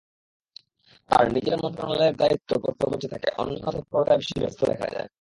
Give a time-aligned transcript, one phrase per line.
[1.11, 5.07] তাঁর নিজের মন্ত্রণালয়ের দায়িত্ব-কর্তব্যের চেয়ে তাঁকে অন্যান্য তৎপরতায় বেশি ব্যস্ত দেখা যায়।